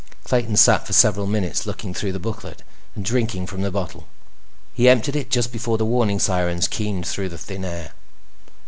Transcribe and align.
Clayton 0.23 0.55
sat 0.57 0.87
for 0.87 0.93
several 0.93 1.27
minutes, 1.27 1.67
looking 1.67 1.93
through 1.93 2.11
the 2.11 2.19
booklet 2.19 2.63
and 2.95 3.05
drinking 3.05 3.45
from 3.45 3.61
the 3.61 3.69
bottle. 3.69 4.07
He 4.73 4.89
emptied 4.89 5.15
it 5.15 5.29
just 5.29 5.51
before 5.51 5.77
the 5.77 5.85
warning 5.85 6.17
sirens 6.17 6.67
keened 6.67 7.05
through 7.05 7.29
the 7.29 7.37
thin 7.37 7.63
air. 7.63 7.91